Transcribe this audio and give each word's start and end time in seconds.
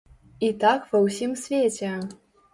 І 0.47 0.47
так 0.63 0.87
ва 0.95 1.03
ўсім 1.05 1.37
свеце. 1.43 1.93